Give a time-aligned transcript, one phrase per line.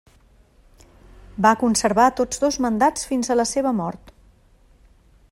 [1.47, 4.11] Va conservar tots dos mandats fins a la seva mort.